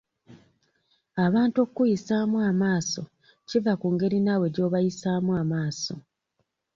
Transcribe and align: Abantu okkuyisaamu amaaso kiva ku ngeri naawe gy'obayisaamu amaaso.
Abantu 1.25 1.57
okkuyisaamu 1.65 2.37
amaaso 2.49 3.01
kiva 3.49 3.73
ku 3.81 3.87
ngeri 3.93 4.19
naawe 4.25 4.47
gy'obayisaamu 4.55 5.31
amaaso. 5.41 5.95